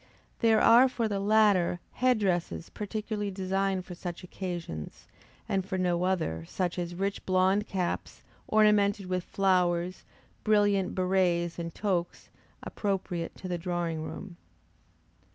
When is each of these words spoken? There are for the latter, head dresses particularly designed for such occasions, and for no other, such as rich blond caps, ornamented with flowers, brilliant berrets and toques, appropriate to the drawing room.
There 0.39 0.59
are 0.59 0.89
for 0.89 1.07
the 1.07 1.19
latter, 1.19 1.79
head 1.91 2.17
dresses 2.17 2.71
particularly 2.71 3.29
designed 3.29 3.85
for 3.85 3.93
such 3.93 4.23
occasions, 4.23 5.07
and 5.47 5.63
for 5.63 5.77
no 5.77 6.05
other, 6.05 6.43
such 6.47 6.79
as 6.79 6.95
rich 6.95 7.23
blond 7.23 7.67
caps, 7.67 8.23
ornamented 8.47 9.05
with 9.05 9.23
flowers, 9.23 10.03
brilliant 10.43 10.95
berrets 10.95 11.59
and 11.59 11.71
toques, 11.75 12.31
appropriate 12.63 13.35
to 13.35 13.47
the 13.47 13.59
drawing 13.59 14.01
room. 14.01 14.37